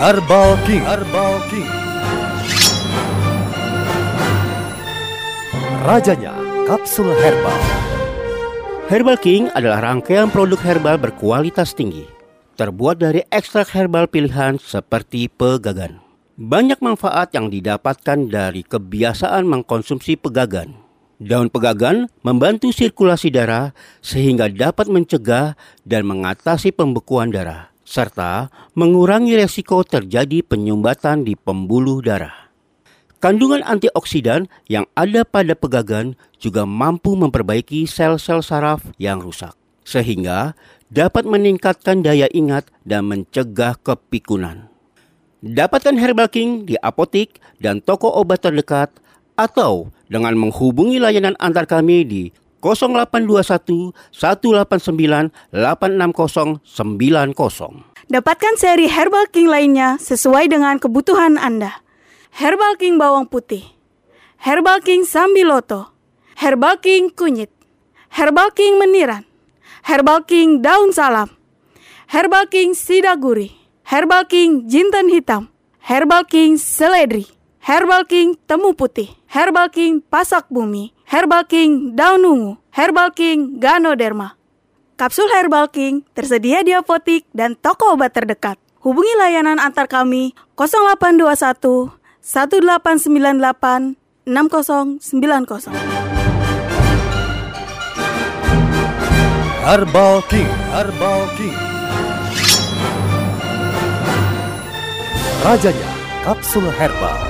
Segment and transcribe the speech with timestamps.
[0.00, 0.80] Herbal King.
[0.80, 1.68] Herbal King.
[5.84, 6.32] Rajanya
[6.64, 7.60] kapsul herbal.
[8.88, 12.08] Herbal King adalah rangkaian produk herbal berkualitas tinggi.
[12.56, 16.00] Terbuat dari ekstrak herbal pilihan seperti pegagan.
[16.40, 20.80] Banyak manfaat yang didapatkan dari kebiasaan mengkonsumsi pegagan.
[21.20, 29.82] Daun pegagan membantu sirkulasi darah sehingga dapat mencegah dan mengatasi pembekuan darah serta mengurangi resiko
[29.82, 32.54] terjadi penyumbatan di pembuluh darah.
[33.18, 40.54] Kandungan antioksidan yang ada pada pegagan juga mampu memperbaiki sel-sel saraf yang rusak, sehingga
[40.88, 44.70] dapat meningkatkan daya ingat dan mencegah kepikunan.
[45.44, 48.88] Dapatkan Herbal King di apotik dan toko obat terdekat
[49.36, 52.22] atau dengan menghubungi layanan antar kami di
[52.60, 57.90] 0821 189 860 90.
[58.10, 61.80] Dapatkan seri Herbal King lainnya sesuai dengan kebutuhan Anda.
[62.30, 63.66] Herbal King bawang putih,
[64.38, 65.90] Herbal King sambiloto,
[66.38, 67.50] Herbal King kunyit,
[68.14, 69.26] Herbal King meniran,
[69.82, 71.26] Herbal King daun salam,
[72.06, 73.50] Herbal King sidaguri,
[73.82, 75.50] Herbal King jinten hitam,
[75.82, 77.26] Herbal King seledri,
[77.62, 84.38] Herbal King temu putih, Herbal King pasak bumi, Herbal King daun ungu, Herbal King ganoderma.
[84.94, 88.62] Kapsul Herbal King tersedia di apotik dan toko obat terdekat.
[88.78, 91.90] Hubungi layanan antar kami 0821
[92.22, 95.74] 1898 6090.
[99.66, 100.46] Herbal King.
[100.70, 101.58] Herbal King.
[105.42, 105.90] Rajanya
[106.22, 107.29] kapsul herbal.